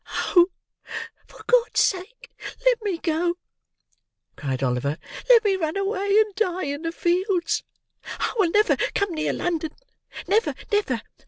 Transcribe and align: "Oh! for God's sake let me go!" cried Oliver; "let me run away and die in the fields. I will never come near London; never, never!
"Oh! 0.35 0.47
for 1.27 1.43
God's 1.45 1.79
sake 1.79 2.31
let 2.65 2.81
me 2.81 2.97
go!" 2.97 3.35
cried 4.35 4.63
Oliver; 4.63 4.97
"let 5.29 5.43
me 5.45 5.55
run 5.55 5.77
away 5.77 6.19
and 6.21 6.33
die 6.33 6.63
in 6.63 6.81
the 6.81 6.91
fields. 6.91 7.61
I 8.19 8.33
will 8.39 8.49
never 8.49 8.77
come 8.95 9.13
near 9.13 9.31
London; 9.33 9.69
never, 10.27 10.55
never! 10.71 11.03